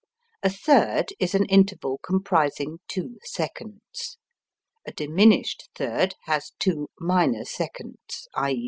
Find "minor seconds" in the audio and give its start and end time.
6.99-8.27